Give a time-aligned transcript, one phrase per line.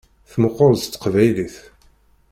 [0.31, 1.55] Tmeqqeṛ-d s teqbaylit.